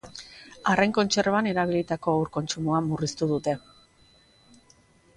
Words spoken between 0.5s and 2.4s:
Arrain kontserban erabilitako ur